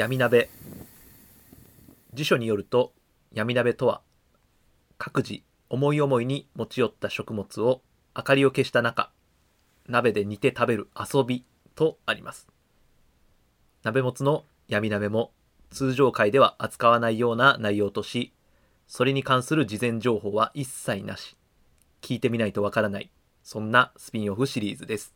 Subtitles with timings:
[0.00, 0.48] 闇鍋。
[2.14, 2.94] 辞書によると
[3.34, 4.00] 闇鍋とは
[4.96, 7.82] 各自思い思いに持ち寄った食物を
[8.16, 9.10] 明かりを消した中
[9.86, 11.44] 鍋で煮て食べる遊び
[11.74, 12.48] とあります。
[13.82, 15.32] 鍋もつの闇鍋も
[15.68, 18.32] 通常回では扱わないような内容とし
[18.86, 21.36] それに関する事前情報は一切なし。
[22.00, 23.10] 聞いてみないとわからない。
[23.42, 25.12] そんなスピンオフシリーズです。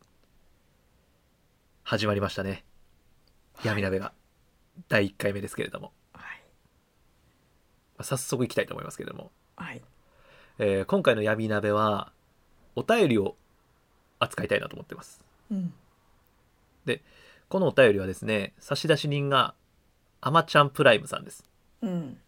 [1.84, 2.66] 始まりましたね。
[3.64, 4.12] 闇鍋が。
[4.88, 6.24] 第1回目ですけれども、はい。
[7.96, 9.82] まあ早速いきたいと思いますけれども、はい。
[10.58, 12.12] えー今回の闇鍋は
[12.76, 13.36] お便りを
[14.18, 15.72] 扱いたいなと思ってますうん。
[17.48, 19.54] このお便りはですね差出人が
[20.20, 21.44] アマちゃんプライムさんです
[21.82, 22.18] うん。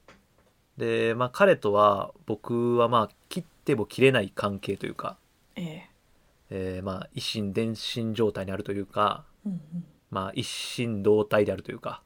[0.76, 5.16] でまあ彼とは僕はまあ切っても切れない関係というか、
[5.56, 5.88] ええ
[6.50, 9.84] えーまあ一心伝心状態にあるというかうんうん。
[10.10, 12.02] まあ一心同体であるというか、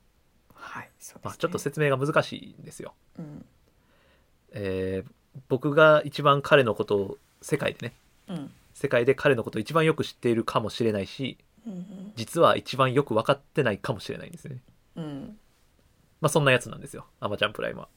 [0.70, 0.90] はい。
[0.98, 1.20] そうです、ね。
[1.24, 3.44] まあ、ちょっと説明が難しいんですよ、うん。
[4.52, 5.10] えー
[5.48, 7.94] 僕が一番彼のことを世界でね
[8.28, 8.50] うん。
[8.74, 14.60] 世界で彼のことを一番よく知っているかもしれないしうん実は一番よく分かってないかもしれないんですね
[14.96, 15.04] うん。
[15.04, 15.38] うん。
[16.20, 17.88] まあそんなやつなんですよアマちゃんプライムは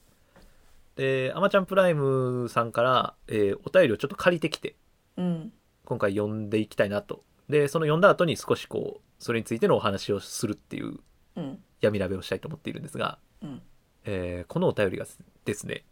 [0.94, 4.76] でアマちゃんプライムさんから、えーお便りをちょっと借りてきて
[5.16, 5.52] うん。
[5.84, 11.00] 今回読んでいきたいなとでその読んだ後に少しこうそれについてのお話をするっていう
[11.34, 11.58] うん。
[11.80, 13.62] 闇鍋をしたいと思っているんですが、うん。
[14.04, 15.06] えーこのお便りが
[15.44, 15.84] ですね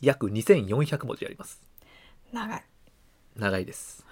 [0.00, 1.62] 約2400文字あります
[2.32, 2.64] 長い。
[3.36, 4.04] 長いです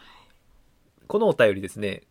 [1.07, 2.03] このお便りですね、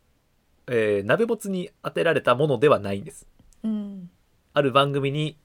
[0.67, 3.27] えー鍋もつに当てられたものではないんです
[3.63, 4.09] うん。
[4.53, 5.37] ある番組に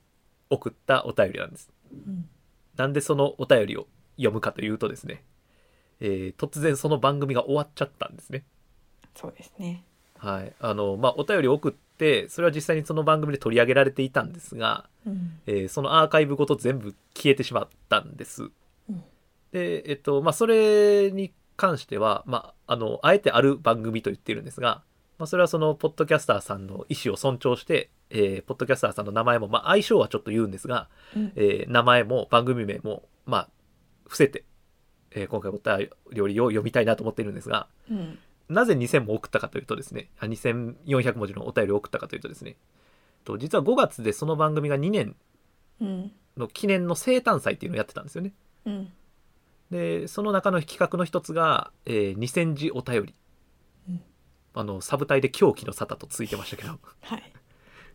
[0.50, 2.28] 送ったお便りなんですうん。
[2.76, 5.24] なんでそのお便りを読むかというとですね、
[6.00, 8.44] えー突然その番組が終わっちゃったんですね
[9.14, 9.84] そうですね。
[10.18, 11.78] はいあのまあお便りを送って
[12.28, 15.38] それは実際にその番組で取り上げられていたんですが、うん。
[15.46, 18.44] えーそのアーカイブごと全部消えてしまったんです
[18.88, 19.02] うん。
[19.52, 24.82] でえっとまあそれに関してはまああのあえてある番組と言っているんですが、
[25.18, 31.32] まあ、それはそのポッドキャスターさんの意思を尊重して、えーポッドキャスターさんの名前も、まあ、相性はちょっと言うんですが、うん。
[31.36, 33.48] えー名前も番組名もまあ
[34.04, 34.44] 伏せて、
[35.10, 38.18] えー今回お便りを読みたいなと思っているんですがうん。
[38.50, 42.56] なぜ2000も送ったかというとですねあ2400文字のお便りを送ったかというとですね
[43.24, 45.16] と実は5月でその番組が2年
[45.80, 46.12] うん。
[46.36, 48.32] の記念の生誕祭っていうのをやってたんですよね
[48.66, 48.92] うん。
[49.70, 53.14] でその中の企画の一つが、えー2000字お便り、
[53.88, 54.00] うん
[54.52, 57.32] あのサブタイで狂気の沙汰とついてましたけどはい。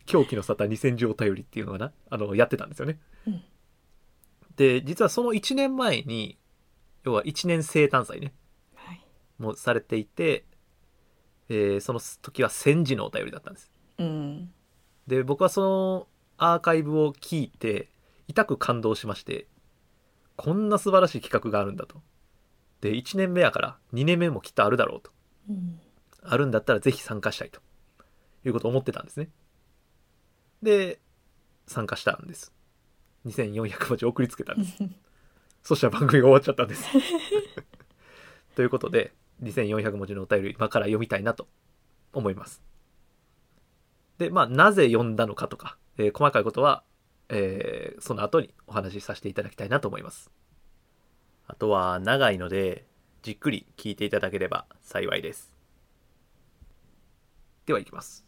[0.06, 1.92] 狂気の沙汰2000字お便りっていうのがな？
[2.08, 3.42] あのやってたんですよねうん。
[4.56, 6.38] で実はその1年前に
[7.04, 8.32] 要は1年生誕祭ねはい。
[9.38, 10.44] もされていて、
[11.48, 13.70] えーその時は1000字のお便りだったんです。
[13.98, 14.52] うん。
[15.06, 16.08] で僕はその
[16.38, 17.90] アーカイブを聞いて
[18.28, 19.46] 痛く感動しまして
[20.34, 22.02] こんな素晴らしい企画があるんだと。
[22.80, 25.10] で1年目やから2年目もきっとあるだろうと。
[25.48, 25.80] うん。
[26.22, 27.60] あるんだったらぜひ参加したいと。
[28.44, 29.28] いうことを思ってたんですね。
[30.62, 31.00] で
[31.66, 32.52] 参加したんです。
[33.26, 34.78] 2400文字送りつけたんです。
[35.62, 36.86] そしたら番組が終わっちゃったんです。
[38.54, 41.48] ということで2400文字のお便り今から読みたいなと
[42.12, 42.62] 思います。
[44.18, 46.82] でまあなぜ読んだのかとか、えー細かいことは、
[47.28, 50.30] えーその後にお話しさせていただきたいなと思います。
[51.46, 52.86] あとは長いので
[53.22, 55.54] じっくり聞いていただければ幸いです。
[57.66, 58.24] では行きます。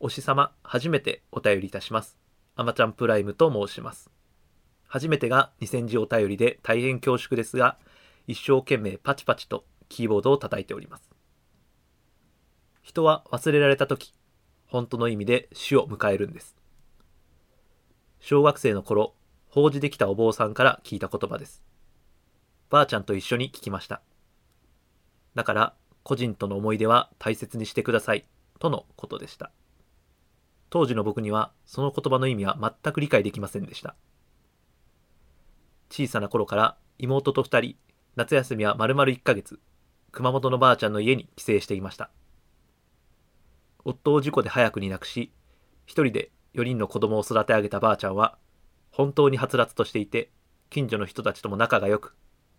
[0.00, 2.16] おし様初めてお便りいたします。
[2.54, 4.10] あまちゃんプライムと申します。
[4.86, 7.78] 初めてが2000字お便りで大変恐縮ですが
[8.28, 11.10] 一生懸命パチパチとキーボードを叩いております。
[12.82, 14.12] 人は忘れられた時
[14.66, 16.54] 本当の意味で死を迎えるんです。
[18.20, 19.14] 小学生の頃
[19.48, 21.62] 法事できたお坊さんから聞いた言葉です。
[22.68, 24.02] ばあちゃんと一緒に聞きました。
[25.34, 28.26] だから個人との思い出は大切にしてください
[28.58, 29.50] とのことでした。
[30.68, 33.94] 当時の僕にはその言葉の意味は全く理解できませんでした。
[35.88, 37.76] 小さな頃から妹と二人
[38.18, 39.60] 夏休みは丸々1ヶ月。
[40.10, 42.10] 熊本のばあちゃんの家に帰省していました。
[43.84, 45.32] 夫を事故で早くに亡くし
[45.86, 48.36] 一人で4人の子供を育て上げたばあちゃんは
[48.90, 50.32] 本当にはつらつとしていて
[50.68, 52.16] 近所の人たちとも仲が良く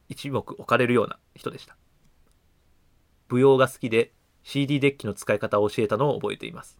[0.08, 1.76] 一目置かれるような人でした。
[3.28, 4.14] 舞踊が好きで
[4.44, 6.78] CD デッキの使い方を教えたのを覚えています。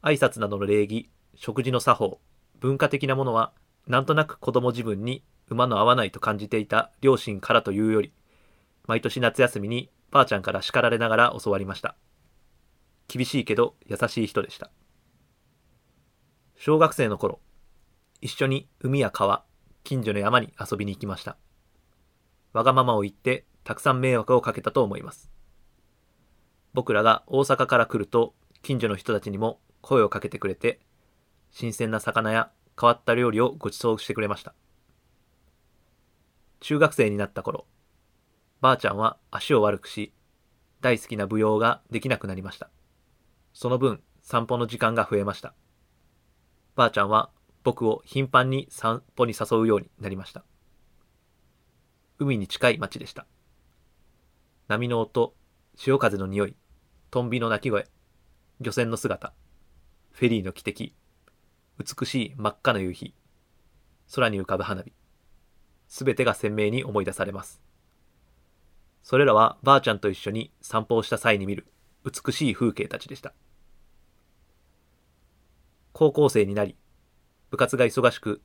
[0.00, 2.20] 挨拶などの礼儀食事の作法
[2.58, 3.52] 文化的なものは
[3.86, 8.12] なんとなく子供自分に馬の合わないと感じていた両親からというより
[8.86, 11.96] 毎年夏休みにばあちゃんから叱られながら教わりました
[13.12, 14.70] 厳しいけど優しい人でした。
[16.56, 17.40] 小学生の頃、
[18.22, 19.44] 一緒に海や川、
[19.84, 21.36] 近所の山に遊びに行きました。
[22.54, 25.30] わがままを言ってたくさん迷惑をかけたと思います。
[26.72, 30.80] 僕らが大阪から来ると近所の人たちにも声をかけてくれて、
[31.50, 32.50] 新鮮な魚や
[32.80, 34.54] 変わった料理をご馳走してくれました。
[36.62, 37.66] 中学生になった頃、
[38.60, 40.12] ばあちゃんは足を悪くし、
[40.80, 42.70] 大好きな舞踊ができなくなりました。
[43.52, 45.54] その分、散歩の時間が増えました。
[46.76, 47.30] ばあちゃんは
[47.64, 50.44] 僕を頻繁に散歩に誘うようになりました。
[52.20, 53.26] 海に近い町でした。
[54.68, 55.34] 波の音、
[55.74, 56.56] 潮風の匂い、
[57.10, 57.88] トンビの鳴き声、
[58.60, 59.34] 漁船の姿、
[60.12, 60.94] フェリーの汽笛、
[61.80, 63.14] 美しい真っ赤な夕日、
[64.14, 64.92] 空に浮かぶ花火、
[65.92, 67.60] すべてが鮮明に思い出されます。
[69.02, 71.66] それらはばあちゃんと一緒に散歩をした際に見る
[72.02, 73.34] 美しい風景たちでした。
[75.92, 76.78] 高校生になり、
[77.50, 78.40] 部活が忙しく、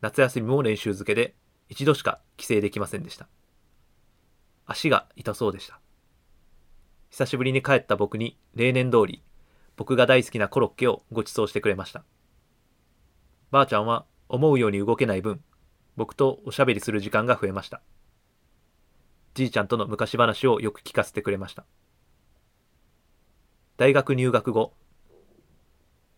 [0.00, 1.34] 夏休みも練習漬けで
[1.68, 3.28] 一度しか帰省できませんでした。
[4.64, 5.78] 足が痛そうでした。
[7.10, 9.22] 久しぶりに帰った僕に例年通り、
[9.76, 12.04] 僕が大好きなコロッケをご馳走してくれました。
[13.50, 15.42] ばあちゃんは思うように動けない分、
[15.96, 17.80] 僕とおしゃべりする時間が増えました。
[19.34, 21.64] じいちゃんとの昔話をよく聞かせてくれました。
[23.76, 24.74] 大学入学後、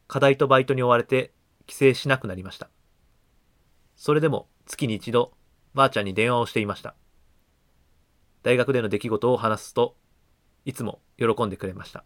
[0.07, 1.33] 課題とバイトに追われて
[1.67, 2.71] 帰省しなくなりました。
[3.97, 5.33] それでも月に一度、
[5.75, 6.95] ばあちゃんに電話をしていました。
[8.43, 9.97] 大学での出来事を話すと、
[10.65, 12.05] いつも喜んでくれました。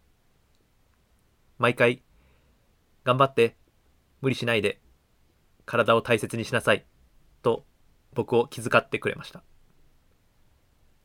[1.59, 2.03] 毎回、
[3.03, 3.55] 頑張って、
[4.21, 4.81] 無理しないで、
[5.65, 6.85] 体を大切にしなさい、
[7.43, 7.65] と
[8.13, 9.43] 僕を気遣ってくれました。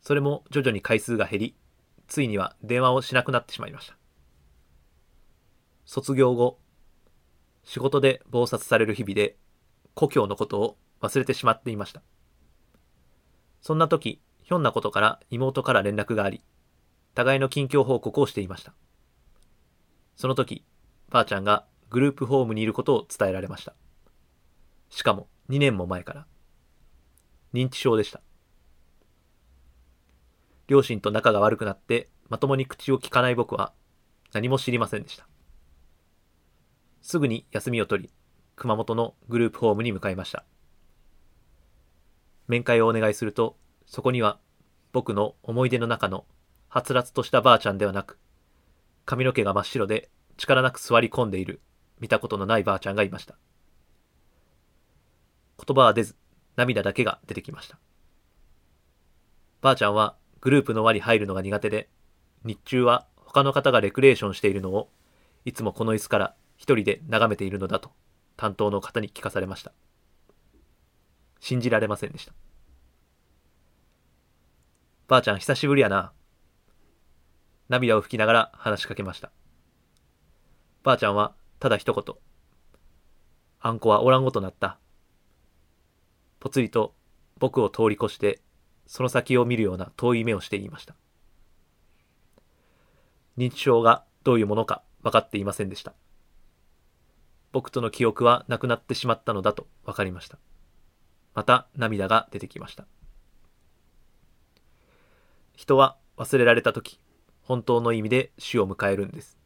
[0.01, 1.57] それも徐々に回数が減り、
[2.07, 3.97] ついには電話をしなくなってしまいました。
[5.85, 6.59] 卒業後、
[7.65, 9.37] 仕事で忙殺される日々で、
[9.95, 12.03] 故郷のことを忘れてしまっていました。
[13.61, 16.43] そんな時、ひょんなことから妹から連絡があり、
[17.15, 18.73] 互いの近況報告をしていました。
[20.17, 20.65] その時、
[21.11, 23.75] ばあちゃんがグループホームにいることを伝えられました。
[24.91, 26.27] しかも2年も前から。
[27.55, 28.21] 認知症でした。
[30.67, 33.73] 両親と仲が悪くなってまともに口を聞かない僕は
[34.33, 35.27] 何も知りませんでした。
[37.01, 38.11] すぐに休みを取り、
[38.57, 40.45] 熊本のグループホームに向かいました。
[42.49, 43.57] 面会をお願いすると、
[43.87, 44.39] そこには
[44.93, 46.27] 僕の思い出の中の
[46.69, 48.19] はつらつとしたばあちゃんではなく、
[49.07, 51.63] 髪の毛が真っ白で力なく座り込んでいる
[51.99, 53.39] 見たことのないばあちゃんがいました。
[55.69, 56.17] 言葉は出ず、
[56.57, 57.79] 涙だけが出てきました。
[59.61, 61.91] ばあちゃんはグループの輪に入るのが苦手で、
[62.43, 64.91] 日中は他の方がレクレーションしているのを、
[65.45, 67.91] いつもこの椅子から一人で眺めているのだと
[68.37, 69.73] 担当の方に聞かされました。
[71.41, 72.33] 信じられませんでした。
[75.07, 76.13] ばあちゃん久しぶりやな。
[77.69, 79.31] 涙を拭きながら話しかけました。
[80.83, 82.15] ばあちゃんはただ一言。
[83.61, 84.79] あんこはおらんごとなった。
[86.41, 86.95] ぽつりと
[87.39, 88.41] 僕を通り越して
[88.87, 90.95] その先を見るような遠い目をして言いました。
[93.37, 95.95] 認知症がどういうものか分かっていませんでした。
[97.53, 100.39] 僕との記憶はなくなってしまったのだと分かりました。
[101.35, 102.87] また涙が出てきました。
[105.55, 107.01] 人は忘れられた時、
[107.43, 109.39] 本当の意味で死を迎えるんです。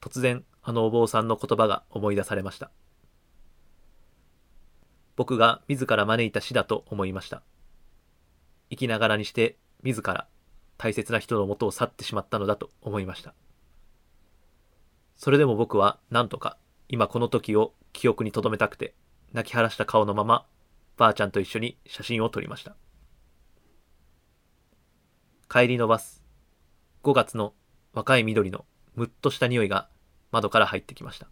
[0.00, 2.70] 突然、あのお坊さんの言葉が思い出されました。
[5.16, 7.42] 僕が自ら招いた死だと思いました。
[8.70, 10.26] 生きながらにして自ら
[10.76, 13.34] 大切な人のもとを去ってしまったのだと思いました。
[15.16, 18.94] それでも僕は何とか今この時を記憶に留めたくて
[19.32, 20.46] 泣き晴らした顔のまま
[20.96, 22.76] ばあちゃんと一緒に写真を撮りました。
[25.48, 26.24] 帰りのバス、
[27.04, 27.54] 5月の
[27.92, 28.64] 若い緑の
[28.96, 29.88] むっとした匂いが
[30.32, 31.28] 窓から入ってきました。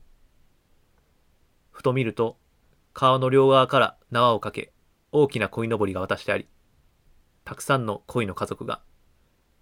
[1.71, 2.37] ふと見ると
[2.95, 4.73] 川の両側から縄をかけ
[5.13, 6.47] 大きな鯉のぼりが渡してあり、
[7.45, 8.83] たくさんの鯉の家族が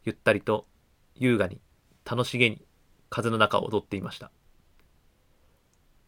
[0.04, 0.66] ゆったりと
[1.14, 1.60] 優雅に
[2.04, 2.64] 楽しげに
[3.08, 4.30] 風の中を踊っていました。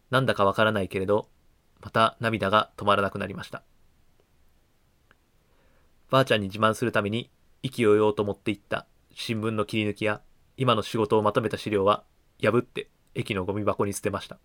[0.09, 1.29] なんだかわからないけれど、
[1.81, 3.63] また涙が止まらなくなりました。
[6.09, 7.31] ばあちゃんに自慢するために
[7.63, 10.21] 意気揚々と持っていった新聞の切り抜きや
[10.57, 12.03] 今の仕事をまとめた資料は
[12.41, 14.39] 破って駅のゴミ箱に捨てました。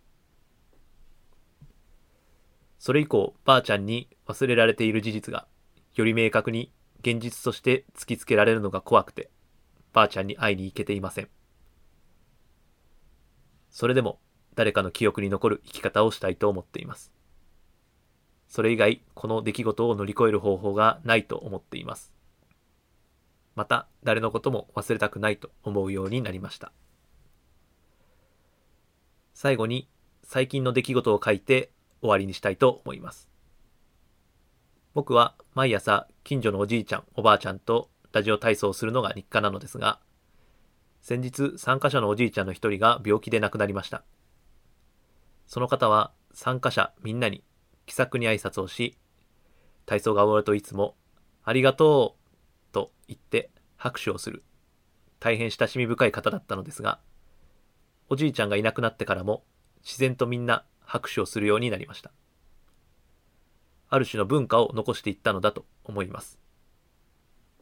[2.78, 5.46] それ以降、ばあちゃんに忘れられている事実が
[5.94, 9.30] より明確に現実として突きつけられるのが怖くて、
[9.92, 11.28] ばあちゃんに会いに行けていません。
[13.70, 14.20] それでも
[14.54, 17.12] 誰かの記憶に残る生き方をしたいと思っています。
[18.48, 22.12] それ以外、この出来事を乗り越える方法がないと思っています。
[23.54, 26.72] また、誰のことも忘れたくないと思うようになりました。
[29.34, 29.88] 最後に、
[30.22, 33.28] 最近の出来事を書いて終わりにしたいと思います。
[34.94, 40.00] 僕は毎朝近所のおじいちゃん、おばあちゃんとラジオ体操をするのが日課なのですが、
[41.00, 44.02] 先日参加者のおじいちゃんの一人が病気で亡くなりました。
[45.46, 47.42] その方は参加者みんなに
[47.86, 48.96] 気さくに挨拶をし、
[49.86, 50.96] 体操が終わるといつも
[51.44, 52.16] ありがと
[52.70, 54.42] うと言って拍手をする
[55.20, 57.00] 大変親しみ深い方だったのですが、
[58.10, 59.44] おじいちゃんがいなくなってからも
[59.82, 62.10] 自然とみんな拍手をするようになりました。
[63.90, 66.38] ある種の文化を残していったのだと思います。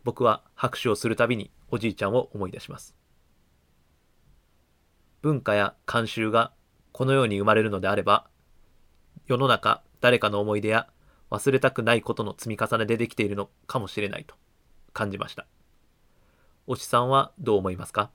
[0.04, 2.94] 僕は拍手をするたびにおじいちゃんを思い出します。
[5.22, 6.52] 文化や慣習が
[6.92, 8.28] このように生まれるのであれば、
[9.26, 10.86] 世の中誰かの思い出や
[11.30, 14.36] 忘れたくないことの積み重ねでできているのかもしれないと
[14.92, 15.48] 感じました。
[16.68, 18.10] おしさんはどう思いますか？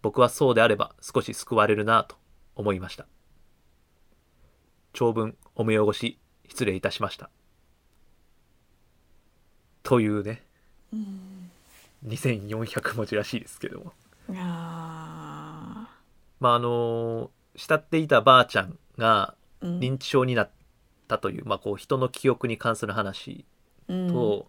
[0.00, 2.16] 僕はそうであれば少し救われるなぁと
[2.54, 3.06] 思いました。
[4.94, 7.28] 長文お見汚し失礼いたしました。
[9.82, 10.42] というね、
[10.92, 11.50] うん。
[12.06, 13.92] 2400文字らしいですけども。
[14.30, 14.44] いやー。
[14.44, 15.88] ま
[16.50, 19.78] ああの慕っていたばあちゃんがうん。
[19.80, 20.50] 認知症になっ
[21.08, 23.44] たという、まあこう人の記憶に関する話
[23.88, 24.08] うん。
[24.08, 24.48] と、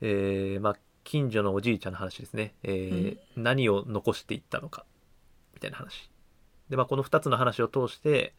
[0.00, 4.84] えーまあ近所のおじいちゃんの話ですね、えー何を残していったのか
[5.54, 6.10] みたいな話。
[6.68, 8.34] で、まあ、この2つの話を通して、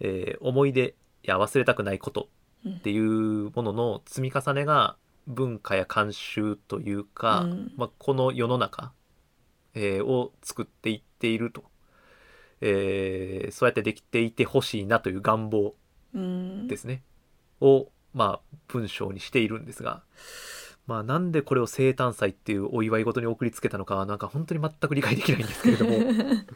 [0.00, 2.28] えー思い出や忘れたくないこと
[2.68, 7.72] っていうものの積み重ねが文化や慣習というか、うん。
[7.76, 8.92] まあ、この世の中、
[9.74, 11.64] えーを作っていっていると、
[12.60, 15.74] えーそうやってできていてほしいなという願望
[16.14, 16.68] うん。
[16.68, 17.02] ですね、
[17.60, 20.02] を、まあ、文章にしているんですが、
[20.86, 25.98] まあ、なんでこれを生誕祭っていうお祝い事に送りつけたのかはなんか本当に全く理解できないんですけれども。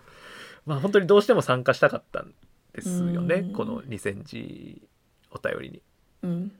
[0.66, 2.34] まあ本当にどうしても参加したかったん
[2.80, 3.52] ですよねうん。
[3.52, 4.82] この2000字
[5.30, 5.82] お便りに。
[6.22, 6.52] うん。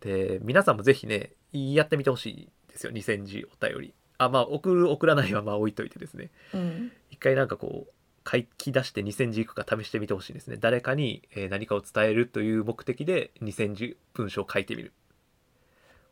[0.00, 3.94] で皆さんもぜひねやってみてほしいですよ2000字お便り。
[4.18, 6.30] あまあ送る送らないはまあ置いといてですね。
[6.54, 6.92] うん。
[7.10, 7.92] 一回なんかこう
[8.30, 10.56] 書き出して2000字いくか試してみてほしいですね。
[10.58, 14.92] 誰かにえー何かを伝えるという目的で2000字文章を書いてみる。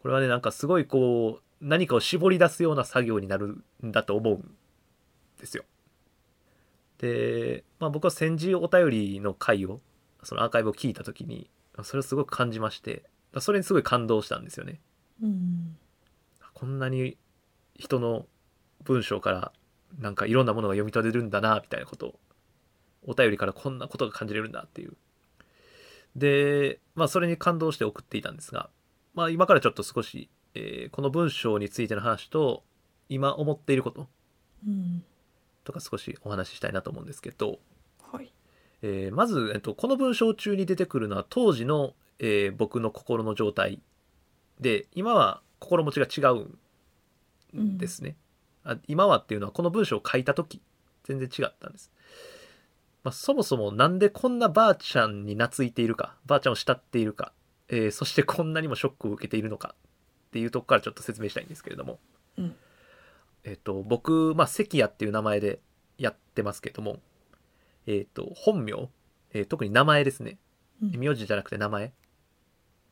[0.02, 4.56] これはねなんかすごいこう何かを絞り出すような作業になるんだと思うん
[5.40, 5.64] ですよ
[6.98, 9.80] で、まあ、僕は戦時お便りの回を
[10.22, 11.48] そのアーカイブを聞いた時に
[11.82, 13.04] それをすごく感じまして
[13.38, 14.80] それにすごい感動したんですよね。
[15.22, 15.76] うん
[16.54, 17.16] こんなに
[17.76, 18.26] 人の
[18.82, 19.52] 文章から
[20.00, 22.18] なんかいろんなものが読み取れるんだなみたいなことを
[23.06, 24.96] お便りからこんなことが感じれるんだっていう。
[26.16, 28.70] でまあそれに感動して送っていたんですが
[29.14, 32.64] まあ今からちょっと少し、えーこの文章についての話と
[33.08, 34.08] 今思っていること。
[34.66, 35.04] うん
[35.68, 37.58] とか少しお話ししたいなと思うんですけど、
[38.10, 38.32] はい。
[38.80, 43.80] えーまず、えっと、この文章中に出てくるのは当時の、えー僕の心の状態
[44.60, 46.32] で今は心持ちが違
[47.54, 48.16] うんですね、
[48.64, 50.62] あ今はっていうのはこの文章を書いた時
[51.04, 51.90] 全然違ったんです、
[53.04, 57.32] まあ、そもそもなんでこんなばあちゃんに懐いているかばあちゃんを慕っているか、
[57.68, 59.74] えーそしてこんなにもショックを受けているのか
[60.28, 61.98] っていうとこからちょっと説明したいんですけれども、
[62.38, 62.56] うん
[63.48, 65.60] えっ、と僕、まあ、関谷っていう名前で
[65.96, 67.00] やってますけども
[67.86, 68.72] えっ、と本名、
[69.32, 70.38] えー特に名前ですね。
[70.82, 70.96] うん。
[70.98, 71.92] 名字じゃなくて名前。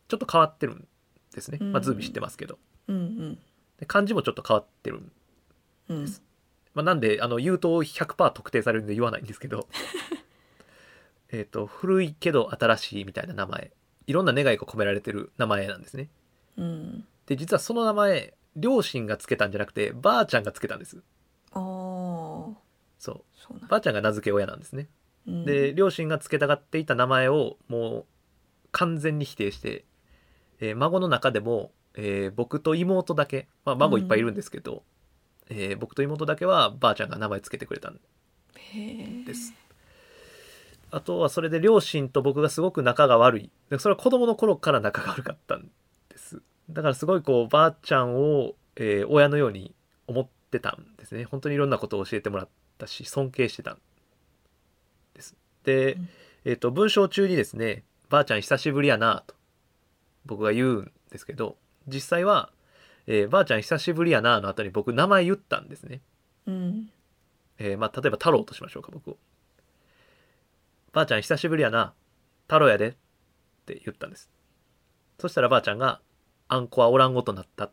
[0.09, 0.87] ちょっと変わってるん
[1.35, 2.59] ですね、まあ、うんズービー知ってますけど。
[2.89, 3.39] うん
[3.79, 5.13] で漢字もちょっと変わってるん
[5.91, 6.07] うん。
[6.07, 6.23] です
[6.73, 9.69] まあ、なんであの言うと100%特定されるんで言わないんですけど。
[11.33, 13.73] えっと古いけど新しいみたいな名前。
[14.07, 16.09] いろんな願いが込められてる名前なんですね。
[16.57, 17.07] うん。
[17.27, 21.03] で実はその名前両親がつけたんじゃなくてばあちゃんがつけたんです。
[21.53, 22.55] あー。
[22.99, 23.23] そう。
[23.35, 24.89] そうなんばあちゃんが名付け親なんですね。
[25.27, 25.45] うん。
[25.45, 28.05] で両親がつけたがっていた名前をもう
[28.73, 29.85] 完全に否定して、
[30.61, 34.83] えー孫の中でも、えー僕と妹だけ、まあ、孫いっぱいいるんですけど、
[35.49, 38.01] えー僕と妹だけはばあちゃんが名前つけてくれたんへ
[39.23, 39.53] えです
[40.91, 43.51] あとはそれで両親と僕がすごく仲が悪い。
[43.71, 45.73] でそれは子供の頃から仲が悪かったんです
[46.71, 49.75] だからすごいこうばあちゃんを、えー親のように
[50.07, 51.25] 思ってたんですね。
[51.25, 53.79] 本当にいろんなことを教えてもらったし尊敬してたん
[55.15, 55.37] です。
[55.65, 56.09] で、うん。
[56.45, 59.35] えっ、と文章中にですね「ばあちゃん久しぶりやな」と
[60.27, 61.57] 僕が言うんですけど
[61.89, 62.51] 実際は、
[63.07, 66.01] えーばあちゃん久しぶりやな」の後に僕名前言ったんですね。
[66.47, 66.91] うん。
[67.59, 69.17] えーまあ、例えば太郎としましょうか僕を。
[70.93, 71.95] ばあちゃん久しぶりやな
[72.47, 72.95] 太郎やでっ
[73.67, 74.31] て言ったんです。
[75.19, 76.01] そしたらばあちゃんが
[76.49, 77.71] あんこはおらんごとなった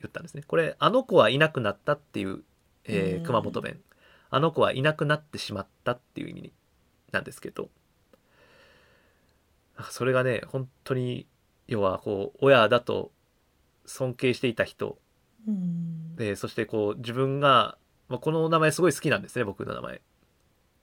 [0.00, 0.42] 言ったんですね。
[0.46, 2.42] これあの子はいなくなったっていう、
[2.84, 3.24] えーうん。
[3.24, 3.80] 熊本弁。
[4.30, 6.52] あの子はいなくなってしまったっていう意味に
[7.12, 7.70] なんですけど。
[9.90, 11.26] それがね本当に
[11.68, 13.12] 要はこう親だと
[13.84, 14.98] 尊敬していた人。
[15.46, 16.16] うん。
[16.16, 20.00] でそしてこう自分が、まあ、この名前すごい好きなんですね僕の名前。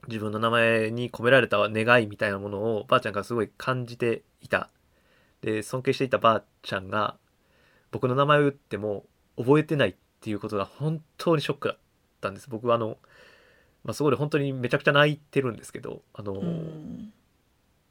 [0.06, 4.70] 自分の名前に込められた願いみたいなものをばあちゃんがすごい感じていた。
[5.40, 7.16] で尊敬していたばあちゃんが
[7.94, 9.04] 僕の名前を言っても
[9.38, 11.78] 覚えてないっていうことが本当にショックだっ
[12.20, 12.50] たんです。
[12.50, 12.98] 僕はあの、
[13.84, 17.12] まあ、そこで本当にめちゃくちゃ泣いてるんですけどあの、うん。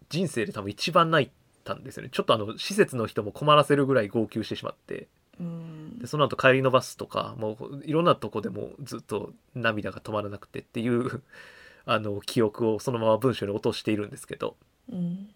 [0.09, 1.31] 人生で多分一番泣い
[1.63, 2.09] たんですよね。
[2.11, 5.07] ちょっとあの施設の人も困らせるぐらい号泣してしまって
[5.39, 5.99] うん。
[5.99, 11.23] でその後帰りのバスとかもういろんなとこでもずっと涙が止まらなくてっていう
[11.85, 14.57] あの記憶をそのまま文章に落としているんですけど。
[14.91, 15.29] うん。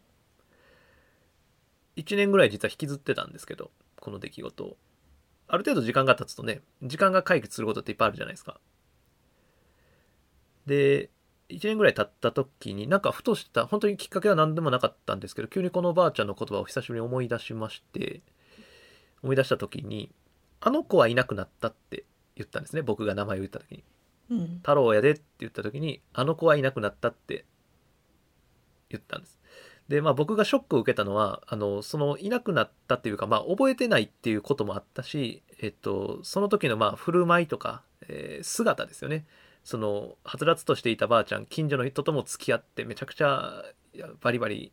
[1.96, 4.64] 1年ぐらい実は引きずってたんですけどこの出来事。
[4.66, 4.78] を
[5.48, 8.60] ある程度時間が経つとね時間が解決することっていっぱいあるじゃないですか。
[10.66, 11.10] で
[11.50, 18.22] 1年ぐらい経った時になんかふとした本当にきっかけは何でもなかったんですけど急にこのばあちゃんの言葉を久しぶりに思い出しまして
[19.24, 20.12] 思い出した時に
[20.60, 22.04] 「あの子はいなくなった」って
[22.36, 22.82] 言ったんですね。
[22.82, 23.84] 僕が名前を言った時に。
[24.30, 24.58] うん。
[24.58, 27.46] 太郎やでって言った時にあの子はいなくなったって
[28.90, 29.37] 言ったんです
[29.90, 39.26] でまあ僕がショックを受けたのはあのそのいなくなったっていうかまあ覚えてないっていうこともあったしえっとその時のまあ振る舞いとか、えー姿ですよね。
[39.64, 43.64] そのはつらつとしていたばあちゃん近所の人とも付き合ってめちゃくちゃ
[44.22, 44.72] バリバリ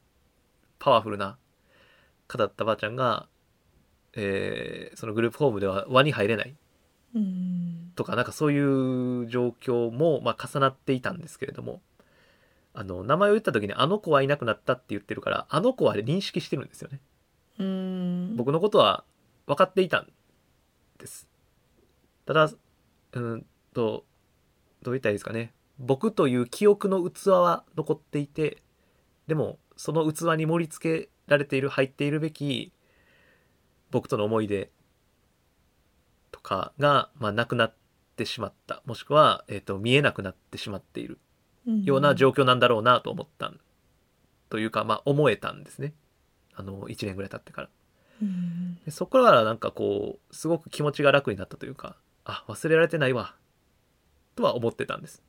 [0.79, 1.37] パワフルな
[2.29, 3.27] 方だったばあちゃんが、
[4.15, 6.55] えーそのグループホームでは輪に入れない
[7.15, 7.93] うん。
[7.97, 11.81] とかなんかそういう状況もまあ重なっていたんですけれども
[12.75, 17.01] あの名前を言った時に「あの子はいなくなった」って言ってるからあの子は認識してるんですよね。
[17.59, 18.37] うん。
[18.37, 19.05] 僕のことは
[19.47, 20.13] 分かっていたん
[20.99, 21.29] です。
[22.27, 22.51] ただ
[23.13, 24.05] うんと
[24.83, 25.55] どう言ったらいいですかね。
[25.79, 28.63] 僕という記憶の器は残っていて
[29.27, 32.73] でもその器に盛り付けられている入っているべき
[33.91, 34.71] 僕との思い出
[36.33, 37.75] とかが、まあ、なくなっ
[38.17, 38.83] てしまった。
[38.87, 41.19] もしくは、えー、と見えなくなってしまっている
[41.67, 43.61] ような状況なんだろうなと思ったん
[44.51, 45.95] というか、まあ、思えたんですね。
[46.55, 47.69] あの1年ぐらい経ってから。
[48.23, 53.35] うんでそこからなんかこうすごく気持ちが楽になったというかあ忘れられてないわ。
[54.37, 55.23] とは思ってたんです、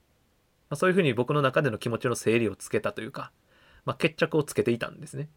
[0.69, 3.31] まあ、そういうふうに僕の中での気持ちの整理をつけたというか、
[3.85, 5.29] まあ、決着をつけていたんですね。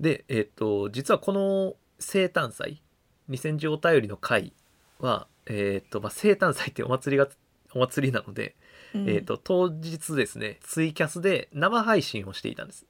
[0.00, 2.82] でえっ、と実はこの生誕祭
[3.28, 4.52] 2000字お便りの会
[4.98, 7.28] はえっ、と、まあ、生誕祭ってお祭りが
[7.74, 8.56] お祭りなので、
[8.94, 9.08] うん。
[9.08, 12.86] えっ、と当日ですねツイキャスで生配信をしていたんです。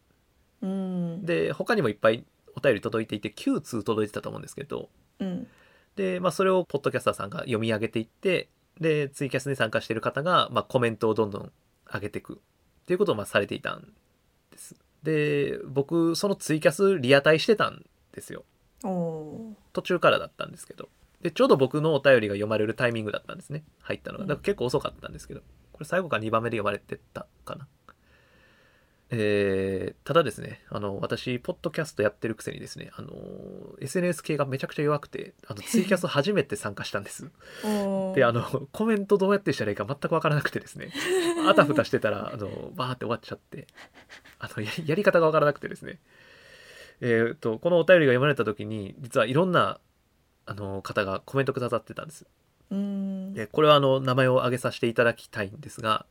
[0.63, 1.25] うん。
[1.25, 2.25] で他にもいっぱい
[2.57, 4.89] お便り届いていて9通届いてたと思うんですけど。
[5.19, 5.47] うん。
[5.97, 8.49] で、まあ、それをポッドキャスターさんが読み上げていって
[8.81, 11.53] でツイキャスに参加している方が、まあ、コメントをどんどん
[11.93, 12.35] 上げていく。
[12.35, 12.37] っ
[12.87, 13.93] ていうことをまあされていたん
[14.51, 14.75] です。
[15.03, 18.45] で僕そのツイキャスリアタイしてたんですよ。
[18.83, 20.89] 途中からだったんですけど。
[21.21, 23.63] でちょうど僕のお便りが読まれるタイミングだったんですね。
[23.83, 24.25] 入ったのが。
[24.25, 25.43] だから結構遅かったんですけど
[25.81, 27.67] これ最後から2番目で読まれてたかな
[29.09, 33.11] えーただですね、あの、私、ポッドキャストやってるくせにですね、あの、
[33.81, 37.31] SNS 系がめちゃくちゃ弱くて、あの、ツイキャス初めて参加したんです。
[37.65, 40.93] おで、あの、コメントどうやってしたらいいか全くわからなくてですね、
[41.49, 43.67] あたふたしてたら、あの、バーって終わっちゃって、
[44.39, 45.99] あの、ややり方がわからなくてですね、
[47.01, 49.81] えっ、と、このお便りが読まれた時に、実はいろんな、
[50.45, 52.27] あの、方がコメントくださってたんです。
[52.71, 53.35] うん。
[53.35, 56.07] でこれはあの名前を挙げさせていただきたいんですが、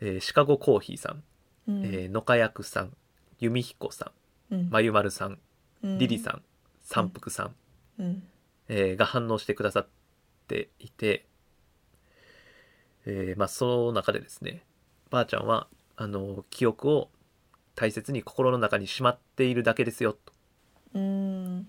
[0.00, 1.22] えーシカゴコーヒーさん、
[1.68, 1.84] うん。
[1.84, 2.96] えー野家役さん
[3.38, 4.12] 弓彦さ
[4.50, 4.70] んうん。
[4.70, 5.38] まゆまるさん
[5.82, 5.98] うん。
[5.98, 6.42] リリさん
[6.82, 7.54] 三福さん、
[7.98, 8.22] うん。
[8.68, 9.88] えーが反応してくださっ
[10.48, 11.26] ていて、
[13.06, 14.62] えーまあ、その中でですね
[15.10, 17.08] ばあちゃんはあの記憶を
[17.74, 20.32] 大切に心の中にしまっているだけですよと、
[20.94, 21.68] うん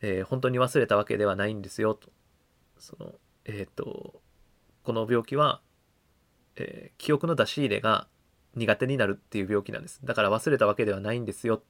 [0.00, 2.10] えー本当に忘れたわけではないんですよと。
[2.78, 4.20] そのえっ、と
[4.82, 5.60] この病気は、
[6.56, 8.08] えー記憶の出し入れが
[8.54, 10.00] 苦手になるっていう病気なんです。
[10.04, 11.62] だから忘れたわけではないんですよ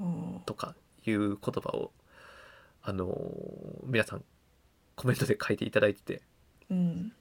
[0.00, 0.74] おとか
[1.06, 1.92] いう言葉を
[2.82, 3.16] あの
[3.84, 4.24] 皆さん
[4.94, 6.22] コメントで書いていただいてて。
[6.70, 7.12] うん。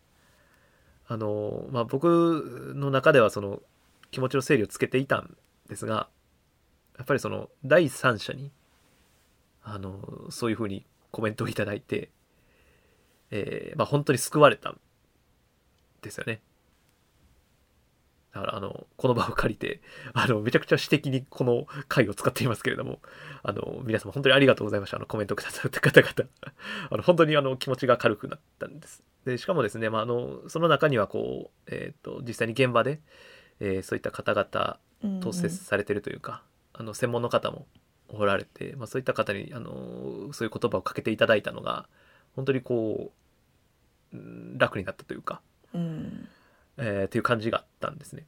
[1.08, 3.62] あのまあ僕の中ではその
[4.12, 5.38] 気持ちの整理をつけていたん
[5.70, 6.10] ですが
[6.98, 8.52] やっぱりその第三者に
[9.70, 10.00] あの
[10.30, 12.10] そういうふうにコメントをいただいて、
[13.32, 14.80] えーまあ本当に救われたん
[16.02, 16.40] ですよね。
[18.34, 19.82] だからあのこの場を借りて
[20.14, 23.00] あのめちゃくちゃ私的にこの回を使っていますけれども
[23.42, 24.98] あの皆様本当にありがとうございました。
[24.98, 26.14] あのコメントくださった方々。
[26.90, 29.04] あの本当にあの気持ちが軽くなったんです。
[29.26, 33.02] でしかもですね、まあ、あのその中にはこう、えー、と実際に現場で、
[33.60, 37.68] えーそういった方々うんと接されてるというか、あの専門の方も
[38.10, 41.88] おられて、まあ、そういった方にあのそういう言葉をかけていただいたのが
[42.36, 43.12] 本当にこ
[44.14, 45.42] ううん楽になったというか、
[45.74, 46.28] うん
[46.78, 48.26] えーっていう感じがあったんですね。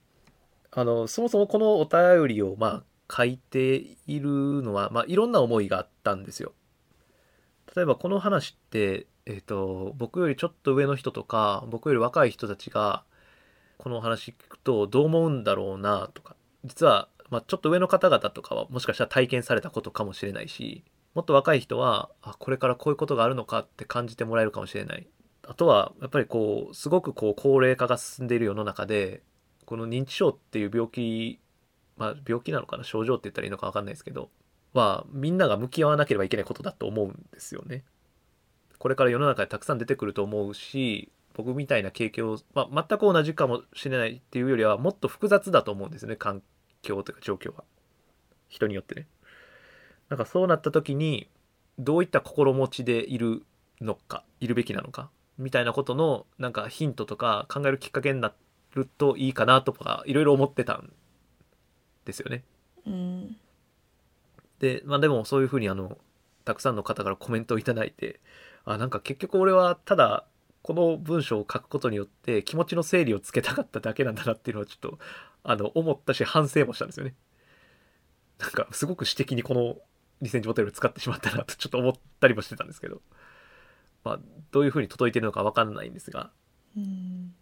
[0.71, 4.29] あのそもそもこのお便りをまあ書いている
[4.61, 6.53] のは、まあ、いろんな思いがあったんですよ。
[7.75, 13.03] 例えばこの話って、えー、と僕よりちょっと上の人とか僕より若い人たちが
[13.77, 25.07] このお話聞くとどう思うんだろうなとか実は、まあ、ちょっと上の方々とかはもしかしたら体験されたことかもしれないしもっと若い人はあこれからこういうことがあるのかって感じてもらえるかもしれない
[25.47, 29.23] あとはやっぱりこうすごくこう高齢化が進んでいる世の中で
[29.65, 31.39] この認知症っていう病気
[31.97, 32.83] まあ病気なのかな？
[32.83, 34.29] 症状って言ったらいいのか分かんないですけど
[34.73, 37.83] はみんなが向き合わなければいけないことだと思うんですよね。
[38.77, 46.41] これから世の中でたくさん出てくると思うし僕みたいな経験を、まあ、全く同じかもしれないっていうよりはもっと複雑だと思うんですよね環
[46.81, 47.63] 境というか状況は
[48.47, 49.07] 人によってね。
[50.09, 51.29] なんかそうなった時に
[51.77, 53.43] どういった心持ちでいる
[53.79, 58.33] のかいるべきなのかみたいなことのなんかヒントとか考えるきっかけにな
[58.73, 60.91] るといいかなとかいろいろ思ってたん
[62.05, 62.43] ですよね。
[62.85, 63.37] うん
[64.59, 65.97] で、まあでもそういうふうにあの、
[66.45, 68.19] たくさんの方からコメントをいただいて、
[68.65, 70.25] あ、なんか結局俺はただ、
[70.61, 74.99] この文章を書くことによって気持ちの整理をつけたかっただけなんだなっていうのはちょっと、
[75.43, 77.15] あの、思ったし反省もしたんですよね。
[78.39, 79.77] なんかすごく私的にこの
[80.21, 83.01] 2000字ボタルを使ってしまったなとちょっと思ったりもしてたんですけど、
[84.03, 84.19] まあ、
[84.51, 86.31] どういうふうに届いてるのかわかんないんですが、
[86.75, 87.33] うん。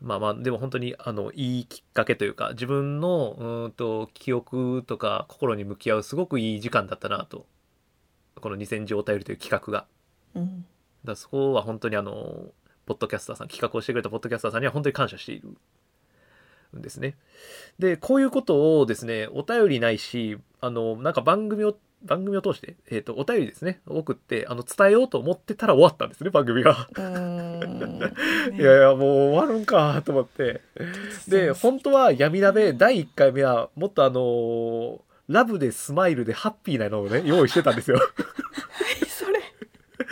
[0.00, 7.46] まあまあでも本当にあのいいきっかけというか自分のうーんと記憶とか心に向き合うすごくいい時間だったなと。
[8.40, 9.86] この2000字お便りという企画が。
[10.34, 10.64] うん。
[11.04, 12.46] らそこは本当にあの
[12.86, 15.56] ポッドキャスターさん企画をしてくれたポッドキャスターさんには本当に感謝している
[16.76, 17.16] んですね。
[17.78, 26.88] でこういうことをですねお便りないしあのなんか番組を番組を通して、えー、とお便りですね送ってあの伝えようと思ってたら終わったんですね番組が。
[26.96, 27.98] うん。
[28.56, 29.00] いやいやもう
[29.30, 30.60] 終わるんかと思って。
[31.26, 38.00] で本当は闇鍋第1回目はもっとあのーラブでスマイルでハッピーなのをね用意してたんですよ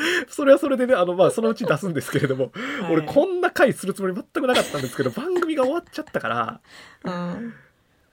[0.29, 2.53] それはそれでねあのまあそのうち出すんですけれども、
[2.91, 6.61] 俺こんな回するつもり全くなかったんですけど番組が終わっちゃったから
[7.05, 7.55] うん。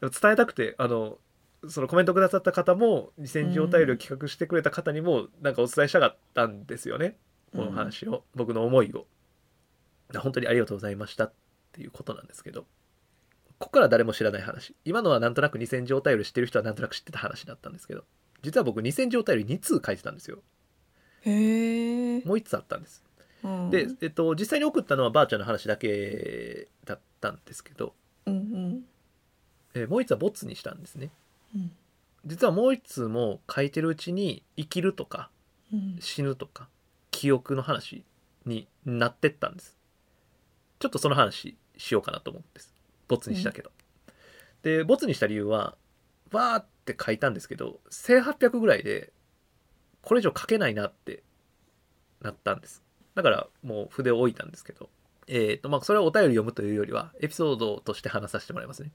[0.02, 1.18] 伝えたくてあの
[1.68, 7.18] そのコメントくださった方も2000字お便りを企画してくれた方にもなんかお伝えしたかったんですよね。
[7.56, 9.06] この話を、僕の思いを。
[10.18, 11.34] 本当にありがとうございましたっ
[11.72, 12.62] ていうことなんですけど
[13.58, 14.76] ここから誰も知らない話。
[14.86, 18.04] 今のはなんとなく2000字お便り知ってる人はなんとなく知ってた話だったんですけど
[18.42, 20.40] 実は僕2000字お便り2通書いてたんですよ
[21.26, 23.04] へえもう1つあったんです。
[23.44, 23.70] うん。
[23.70, 27.94] で、えっと、実際に送ったのはばあちゃんの話だけだったんですけど、
[28.26, 28.86] うんうん。
[29.76, 31.12] えーもう1つはボツにしたんですね。
[31.56, 31.72] うん。
[32.26, 35.30] 実はもう1通も書いてるうちに生きるとか
[35.72, 35.98] うん。
[36.00, 36.68] 死ぬとか
[37.12, 38.04] 記憶の話
[38.46, 39.78] になってったんです。
[40.80, 42.74] ちょっとその話しようかなと思うんです。
[43.08, 43.72] ボツにしたけど、
[44.64, 45.78] でボツにした理由は
[46.32, 49.13] わーって書いたんですけど1800ぐらいで
[50.04, 51.24] これ以上書けないなって
[52.22, 52.84] なったんです。
[53.16, 54.90] だからもう筆を置いたんですけど。
[55.28, 58.92] えっ、とまあそれはお便り読むというよりはエピソードとして話させてもらいますね。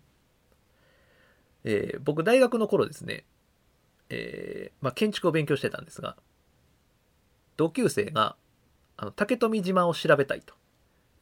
[1.64, 3.24] えー僕大学の頃ですね、
[4.10, 6.16] えーまあ、建築を勉強してたんですが
[7.56, 8.36] 同級生が
[8.96, 10.54] あの竹富島を調べたいと、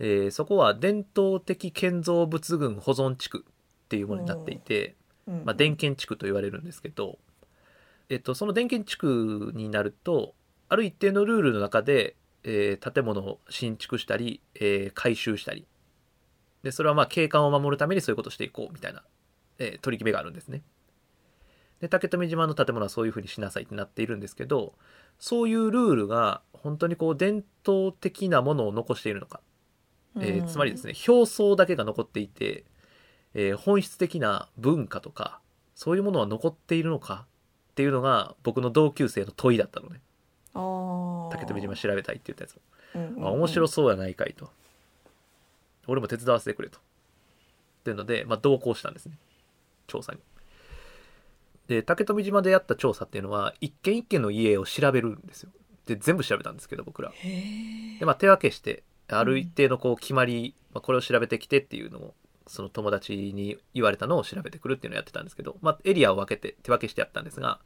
[0.01, 3.44] えーそこは伝統的建造物群保存地区
[3.87, 4.96] っていうものになっていて、
[5.29, 5.44] うん。
[5.44, 7.18] まあ、電建地区と言われるんですけど、
[8.09, 10.35] えっと、その電建地区になると
[10.69, 15.66] ある一定のルールの中で、えー建物を新築したり、えー改修したり。
[16.62, 19.03] でそれはまあ景観を守るためにそういうことをしていこうみたいな、
[19.59, 20.62] えー取り決めがあるんですね。
[21.81, 24.73] で竹富島の建物はそういうふうにしなさいってなっているんですけど
[25.19, 29.40] そういうルールが本当にこう伝統的なものを残しているのか、
[30.21, 32.64] えーつまりですね表層だけが残っていて、
[33.35, 35.40] えー本質的な文化とか
[35.75, 37.27] そういうものは残っているのか
[37.77, 40.01] っていうのが僕の同級生の問いだったのね。
[41.31, 42.57] 竹富島調べたいって言ったやつ。
[42.95, 43.27] うんうんうん。
[43.27, 44.51] あ面白そうやないかいと。
[45.87, 46.79] 俺も手伝わせてくれと。
[46.79, 46.81] っ
[47.85, 49.19] ていうので、まあ、同行したんですね。
[49.89, 50.21] 調査に。
[51.69, 55.51] で竹富島でやった調査っていうのは一軒一軒の家を調べるんですよ。
[55.85, 57.12] で全部調べたんですけど僕ら。
[57.99, 62.15] で、まあ、手分けして、ある一定のこう決まり、まあ、これを調べてきてっていうのを
[62.47, 67.61] その友達に言われたのを調べてくるっていうのをやってたんですけど、まあ、エリアを分けて手分けしてやったんですが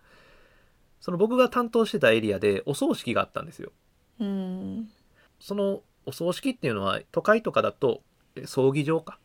[1.00, 3.72] その僕が担当してたエリアでお葬式があったんですよ。
[4.20, 4.90] うん。
[5.38, 8.02] そのお葬式っていうのは都会とかだと
[8.36, 9.18] え葬儀場か。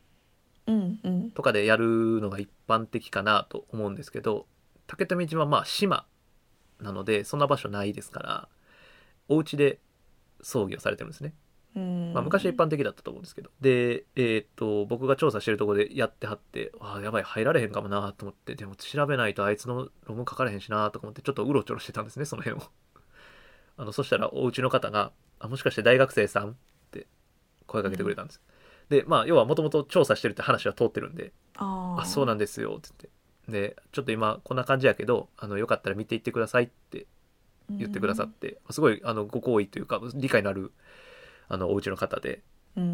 [0.68, 1.32] うんうん。
[1.32, 4.48] とかでやるのが一般的かなと思うんですけど
[4.88, 6.06] 竹富島はまあ島
[6.80, 8.48] なのでそんな場所ないですから
[9.28, 9.80] お家で
[10.42, 11.34] 葬儀をされてるんですね
[11.76, 12.14] うん。
[12.14, 13.50] まあ、昔は一般的だったと思うんですけど。
[13.62, 22.64] で、えーっと僕が調査してるところでやってはってああやばい入られへんかもなと思ってでも調べないとあいつの論文書かれへんしなとか思ってちょっとうろちょろしてたんですねその辺を。
[23.78, 26.54] あのそしたらお家の方があもしかして大学生さんっ
[26.92, 27.08] て
[27.68, 28.42] 声かけてくれたんです、
[28.90, 33.10] でまあ要はもともと調査してるって話は通ってるんでああそうなんんですよって言って。
[33.48, 37.06] でちょっと今こんな感じやけどあのよかったら見ていってくださいって
[37.70, 40.72] 言ってくださって、すごいあのご好意というか理解のある
[41.48, 42.44] あのお家の方で。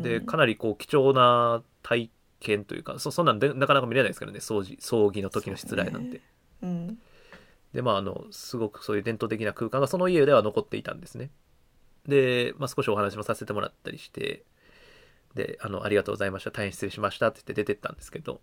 [0.03, 6.21] でかなりこう貴重な体験というかそそんなんでなかなか見れないですからね葬儀葬儀の時の失礼なんて。
[6.61, 6.99] うん。
[7.73, 11.31] でまああのすごくそういう伝統的な空間がその家では残っていたんですね。
[12.07, 14.43] で、まあ、少しお話もさせてもらったりして
[15.35, 18.41] であの「ありがとうございました大変失礼しました」って言って出てったんですけど。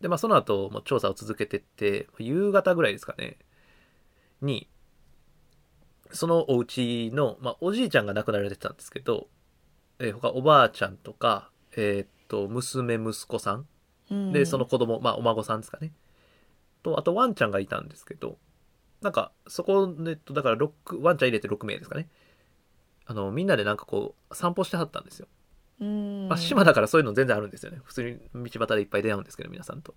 [0.00, 3.36] で、まあ、その後も調査を続けてって夕方ぐらいですかね
[4.40, 4.66] に
[6.12, 9.28] そのお家の、まあ、おじいちゃんが亡くなられてたんですけど、
[10.00, 13.66] えー他おばあちゃんとか、えーっと娘息子さん。
[14.10, 14.32] うん。
[14.32, 15.92] でその子供まあお孫さんですかね。
[16.82, 18.38] とあとワンちゃんがいたんですけど
[19.02, 22.08] なんかそこでとだから6ワンちゃん入れて6名ですかね。
[23.06, 25.26] あのみんなでなんかこう散歩してはったんですよ、
[25.80, 26.28] うん。
[26.28, 27.80] まあ、島だからそういうの全然あるんですよね。
[27.84, 28.18] 普通に
[28.50, 29.94] 道端でいっぱい出会うんですけど皆さんと。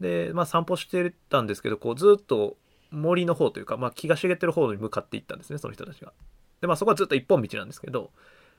[0.00, 2.56] でまあ散歩してたんですけどこうずっと
[2.90, 6.12] 森の方というか、まあ、木が茂ってる方に向かっていったんですねその人たちが。
[6.60, 8.10] でまあそこはずっと一本道なんですけど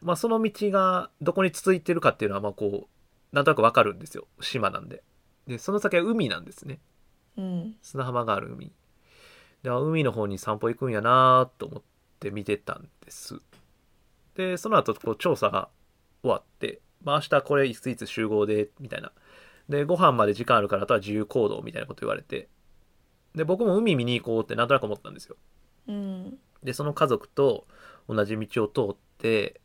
[0.01, 4.27] まあその道がどこに続いてるかっていうのはまあこうなんとなくわかるんですよ。
[4.41, 5.03] 島なんで。
[5.47, 6.79] でその先は海なんですね。
[7.37, 7.75] うん。
[7.81, 8.71] 砂浜がある海。
[9.63, 11.81] であ海の方に散歩行くんやなと思っ
[12.19, 13.39] て見てたんです。
[14.35, 15.69] でその後こう調査が
[16.23, 19.11] 終わって、まあ、明日これいついつ集合でみたいな。
[19.69, 22.49] でご飯まで時間あるからあとは自由行動みたいなこと言われて。
[23.35, 25.37] で僕も海見に行こうってなんとなく思ったんですよ。
[25.87, 26.37] うん。
[26.63, 27.65] でその家族と
[28.09, 29.60] 同じ道を通って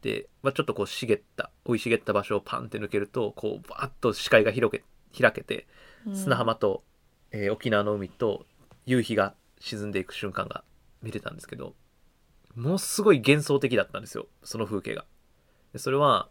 [0.00, 4.82] 行って、まあ、ちょっとこう茂った生い茂った場所をパンって抜けるとこうバーッと視界が広げ
[5.18, 5.66] 開けて
[6.14, 6.82] 砂浜と、
[7.32, 8.46] えー沖縄の海と
[8.86, 10.64] 夕日が沈んでいく瞬間が
[11.02, 11.74] 見れたんですけど
[12.56, 15.04] ものすごい幻想的だったんですよその風景が。
[15.72, 16.28] でそれは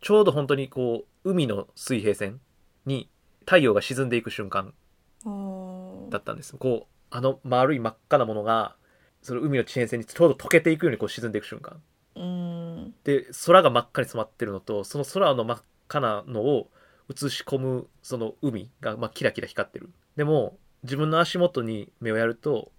[0.00, 2.40] ちょうど本当にこう海の水平線
[2.84, 4.72] に太陽が沈んでいく瞬間
[5.24, 6.56] うんだったんです。
[6.56, 8.76] こうあの丸い真っ赤なものが
[9.22, 11.80] その海の地平線にちょうど溶けていくようにこう沈んでいく瞬間
[12.14, 12.55] うん
[13.04, 16.70] で空が真っ赤に染まってるのとその空の真っ赤なのを
[17.10, 19.90] 映し込むその海が、まあ、キラキラ光ってる。
[20.16, 22.72] でも自分の足元に目をやると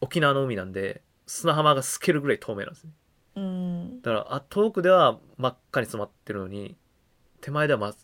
[0.00, 2.90] 沖縄の海なんで砂浜が透けるぐらい透明なんですね。
[3.36, 4.02] うん。
[4.02, 6.76] だからあ遠くでは真っ赤に染まってるのに
[7.40, 7.94] 手前では、まあ、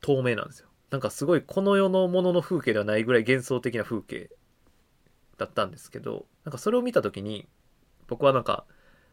[0.00, 0.68] 透明なんですよ。
[0.90, 4.30] なんかすごいこの世のものの風景ではないぐらい幻想的な風景
[5.36, 7.48] だったんですけどなんかそれを見た時に
[8.06, 8.64] 僕はなんか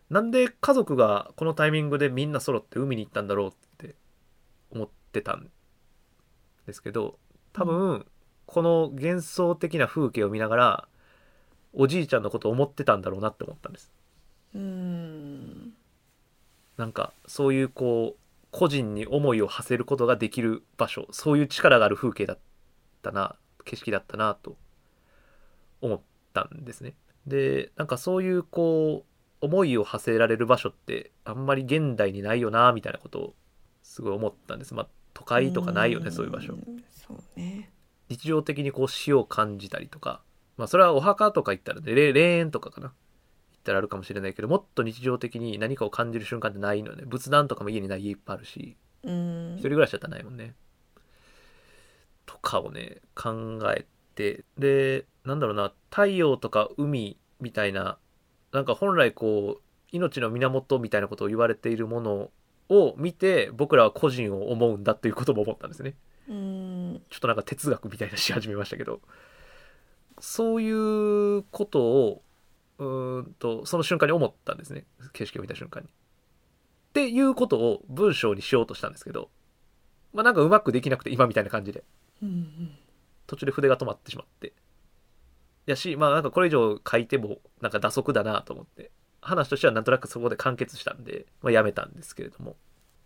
[0.10, 3.96] なんで家族がこのタイミングでみんな揃って海に行ったんだろうって
[4.72, 5.50] 思ってたん
[6.66, 7.18] ですけど
[7.52, 8.06] 多分
[8.46, 10.88] この幻想的な風景を見ながら
[11.74, 13.92] おじいちゃんのことを思ってたんだろうなって思ったんです。
[14.54, 15.74] うん。
[16.78, 18.20] なんかそういうこう
[18.52, 22.40] 個人に思いを馳せることができる場所そういう力がある風景だっ
[23.02, 23.36] たな
[23.66, 24.58] 景色だったなと
[25.82, 26.02] 思っ
[26.34, 26.94] たんですね。
[27.26, 29.13] でなんかそういうこう
[29.44, 33.34] 思いを馳せられる場所ってあんまり現代にないよなみたいなことを
[33.84, 34.74] すごい思ったんです。
[34.74, 36.54] まあ都会とかないよねそういう場所。
[36.54, 37.70] んそうね。
[38.08, 40.22] 日常的にこう死を感じたりとか
[40.56, 42.88] まあそれはお墓とか行ったらね霊霊園とかかな。
[42.88, 42.94] 行
[43.60, 47.04] ったらあるかもしれないけどもっと日常的に何かを感じる瞬間ってないのよね。
[47.06, 49.56] 仏壇とかも家にない家いっぱいあるしうん。
[49.56, 50.56] 一人暮らしだったらないもんね。
[52.26, 54.46] とかをね考えて。
[54.58, 57.98] でなんだろうな太陽とか海みたいな
[58.54, 59.62] なんか本来こう
[59.92, 62.30] 命の源みたいなことを言われているもの
[62.70, 65.96] を見て僕らは個人を思うんだということも思ったんですね。
[66.30, 67.02] うん。
[67.10, 69.02] ちょっとなんか哲学みたいなし始めましたけど。
[70.20, 72.22] そういうことを
[72.78, 74.86] うーんとその瞬間に思ったんですね。
[75.14, 75.90] 景色を見た瞬間に。
[75.90, 75.92] っ
[76.94, 79.30] ていうことを文章にしようとしたんですけど。
[80.14, 81.84] まあなんかうまくできなくて今みたいな感じで。
[82.22, 82.78] うん。
[83.26, 84.54] 途中で筆が止まってしまって
[85.66, 88.92] やしまあなんかこれ以上書いてもなんか打足だなと思って。
[89.24, 92.56] 話としてはなんとなくそこで完結したんで、まあ、やめたんですけれども。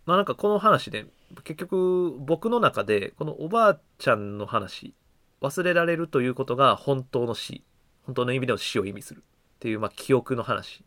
[0.04, 1.06] まあなんかこの話で
[1.44, 4.94] 結局僕の中でこのおばあちゃんの話
[5.42, 7.62] 忘れられるということが本当の死
[8.06, 9.22] 本当の意味での死を意味する
[9.56, 10.82] っていう、まあ、記憶の話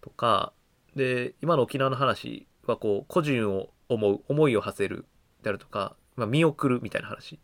[0.00, 0.52] とか
[0.96, 5.06] で今の沖縄の話はこう個人を思う思いを馳せる
[5.44, 7.38] であるとか、まあ、見送るみたいな話っ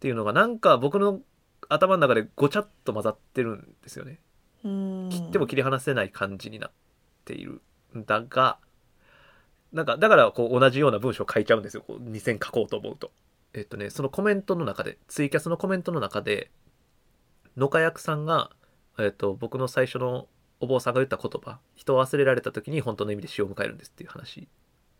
[0.00, 1.20] ていうのがなんか僕の
[1.68, 4.20] 頭の中でごちゃっと混ざってるんですよね。
[4.64, 5.08] うん。
[5.10, 6.70] 切っても切り離せない感じになっ
[7.24, 7.62] ている
[7.96, 8.58] んだが
[9.72, 11.84] なんかだからこう同じような文章を書いちゃうんですよ。
[11.86, 13.10] こう2000書こうと思うと。
[13.54, 16.50] えっとねそのコメントの中でツイキャスのコメントの中で
[17.56, 18.50] 野家役さんが、
[18.98, 20.28] えっと、僕の最初の
[20.60, 24.48] お坊さんが言った言葉人を忘れられた時に本当の意味で死を迎えるんですっていう話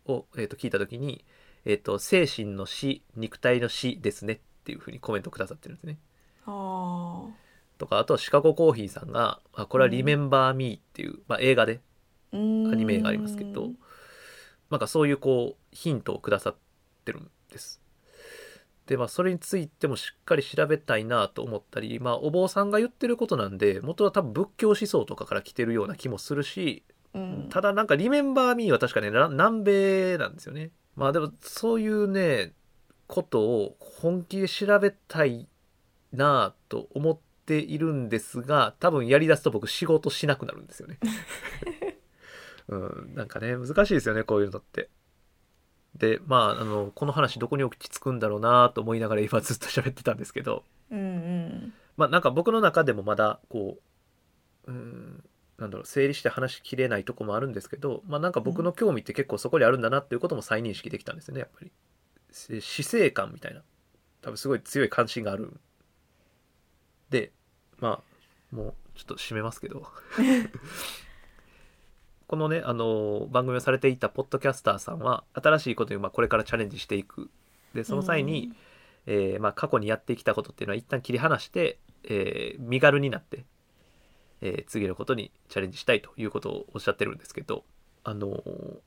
[0.05, 1.23] を、えっと、聞いた時に、
[1.65, 5.97] えっと、精神の死肉体の死ですねっていうふうにコメントくださってるんですね。
[5.97, 6.16] あ
[7.77, 11.79] とかあとはシカゴコーヒーさんがあこれは「リメンバー・ミー」っていう、まあ、映画で
[12.33, 13.69] アニメがありますけど
[14.69, 16.55] なんかそういうこうヒントをくださっ
[17.05, 17.81] てるんです。
[18.85, 26.83] でまあそれについてもしっかり調べたいなと思ったりまあお坊さんが言ってることなんで元は多分仏教思想とかから来てるような気もするし
[27.13, 30.71] うんただなんか「リメンバー・ミー」は確かねな南米なんですよね。
[30.95, 32.53] まあでもそういうね
[33.07, 35.47] ことを本気で調べたい
[36.13, 40.99] なと思っているんですが多分やりだすと僕仕事しなくなるんですよね。
[42.69, 44.89] うん、なんかね難しいですよねこういうのって。
[45.95, 53.79] でまああのこの話どこに落ち着くんだろうなと思いながら今ずっと喋ってたんですけどうんうんまあなんか僕の中でもまだこ
[54.67, 55.23] ううん
[55.57, 61.71] なんだろう整理して話しきれないとこもあるんですけどまあなんか僕の興味って結構そこにあるんだなっていうことも再認識できたんですよねやっぱり。
[62.31, 63.63] し死生観みたいな
[64.21, 65.59] 多分すごい強い関心がある
[67.09, 67.31] で
[67.79, 69.87] まあもうちょっと締めますけど。
[72.27, 77.31] このねあの番組をされていたポッドキャスターさんは新しいことにまあこれからチャレンジしていく。
[77.73, 78.51] でその際に、
[79.05, 83.45] えーまあ、過去にやってきたことっていうのは一旦切り離して、えー身軽になって、
[84.41, 87.63] えー次のことにチャレンジしたいということをおっしゃってるんですけど、
[88.03, 88.79] あのー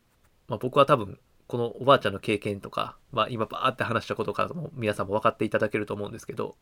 [0.48, 6.56] まあ、僕は多分このおばあちゃんの経験とか、まあ、今バーって話したことからも皆さんも分かっていただけると思うんですけど、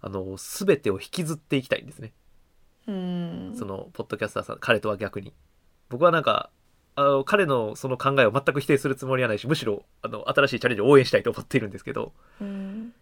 [0.00, 2.12] あのー全てを引きずっていきたいんですね。
[2.86, 3.54] うん。
[3.56, 5.34] そのポッドキャスターさん彼とは逆に。
[5.88, 6.50] 僕はなんか
[6.94, 12.92] あの彼のその考えを全く否定するつもりはないしむしろあの新しいチャレンジを応援したいと思っているんですけど、うん。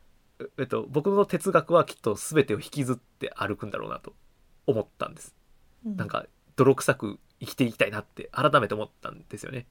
[0.59, 4.13] えっと、僕の哲学はきっと全てを引きずって歩くんだろうなと
[4.67, 5.35] 思ったんです。
[5.85, 9.67] なんか泥臭く生きていきたいなって改めて思ったんですよね。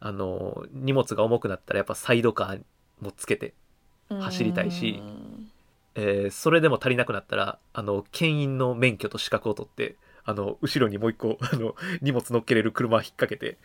[0.00, 2.62] あの荷物が重くなったらやっぱサイドカー
[3.00, 3.54] もつけて
[4.08, 5.33] 走りたいしうん
[5.94, 13.58] えーそれでも足りなくなったらあの牽引の免許と資格を取ってあの後ろにもう一個 あの荷物乗っけれる車引っ掛けて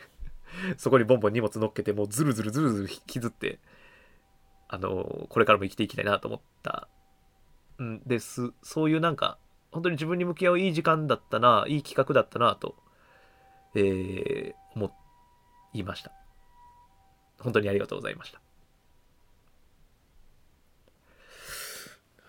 [0.77, 3.59] そこにボンボン荷物乗っけてもうずるずるずるずる引きずって
[4.67, 6.87] あのこれからも生きていきたいなと思った。
[7.81, 8.51] んです。
[8.61, 9.37] そういうなんか
[9.71, 12.75] 本当に自分に向き合ういい時間だったないい企画だったなと、
[13.75, 14.91] えー思
[15.73, 16.11] いました。
[17.39, 18.41] 本当にありがとうございました。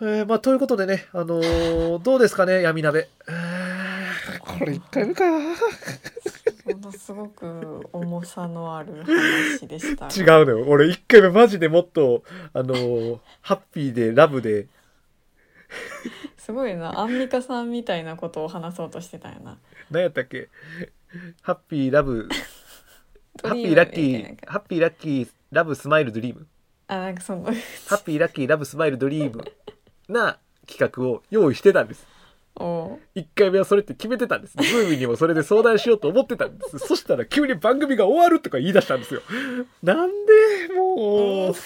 [0.02, 3.08] えー、まあ、ということでね、あのー どうですかね、闇鍋。
[3.28, 4.58] えー。
[4.58, 5.24] これ1回目か。
[5.30, 10.06] ものすごく重さのある話でした。
[10.06, 10.64] 違うのよ。
[10.66, 12.22] 俺1回目マジでもっと、
[12.54, 14.68] あのーハッピーでラブで、
[16.38, 16.98] すごいな。
[16.98, 19.58] アンミカさんみたいなことを話そうとしてたよな。
[19.90, 20.48] 何やったっけ？
[21.42, 22.28] ハッピーラブ、
[23.42, 26.46] ハッピーラッキー、ハッピーラッキー、ラブスマイルドリーム。
[26.86, 27.44] あなんかその。
[27.44, 29.44] ハッピーラッキー、ラブスマイルドリーム
[30.10, 32.06] な企画を用意してたんです。
[32.56, 34.56] お1回目はそれって決めてたんです。
[34.56, 36.78] ズーミンにもそれで相談しようと思ってたんです。
[36.78, 39.22] そしたら急に番組が終わるとか言い出したんですよ。
[39.82, 41.54] なんでもう。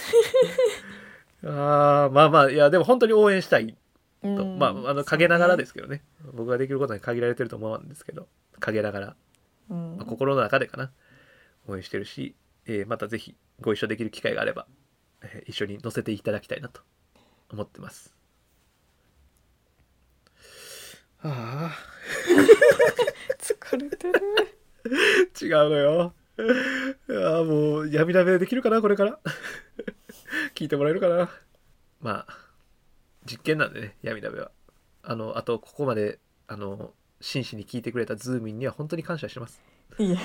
[1.46, 3.76] あーまあまあ、いや、でも本当に応援したい
[4.22, 4.44] と。
[4.46, 6.02] まあ、あの、陰ながらですすけどね。
[6.32, 8.28] 僕ができることに限られてると思うんですけど、
[8.60, 9.16] 陰ながら、
[9.70, 10.90] うんまあ、心の中でかな、
[11.68, 12.34] 応援してるし、
[12.66, 14.66] えーまたぜひご一緒できる機会があれば、
[15.22, 16.80] えー一緒に乗せていただきたいなと
[17.50, 18.14] 思ってます。
[21.24, 21.76] ああ。
[23.40, 24.20] 疲れてる
[25.40, 26.14] 違うのよ。
[27.08, 29.18] いやもう闇鍋できるかなこれから？
[30.54, 31.30] 聞いてもらえるかな？
[32.00, 32.38] まあ、
[33.24, 34.50] 実験なんでね、闇鍋は。
[35.02, 39.62] あの、あと、ここまで、あの、真摯に聞いてくれたズーミンには本当に感謝してます。
[39.98, 40.18] いや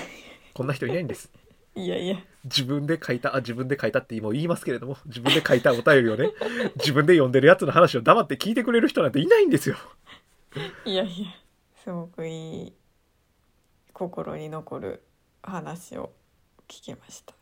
[0.52, 1.30] こんな人いないんです。
[1.76, 6.30] いやいや自分で書いた、あ、自分で書いたってもう言いますけれども、自分で書いたお便りをね、
[6.76, 9.76] 自分で読んでるやつの話を黙って聞いてくれる人なんていないんですよ。
[10.84, 11.28] いやいや
[11.84, 12.72] すごくいい
[13.92, 15.02] 心に残る
[15.42, 16.12] 話を
[16.66, 17.34] 聞きました。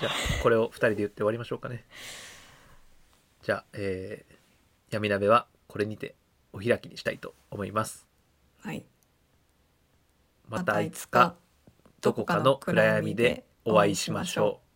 [0.00, 0.12] じゃあ
[0.42, 1.84] これを2人で言って終わりましょうかね。
[3.42, 4.34] じゃあ、えー、
[4.94, 6.14] 闇鍋はこれにて
[6.54, 8.06] お開きにしたいと思います。
[8.62, 8.86] はい、
[10.48, 11.36] またいつか
[12.00, 14.69] どこかの暗闇でお会いしましょう